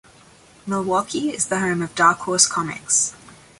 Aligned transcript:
Milwaukie 0.65 1.29
is 1.29 1.45
the 1.45 1.59
home 1.59 1.83
of 1.83 1.93
Dark 1.93 2.17
Horse 2.21 2.47
Comics. 2.47 3.13